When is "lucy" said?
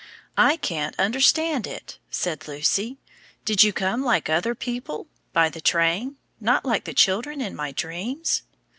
2.47-2.97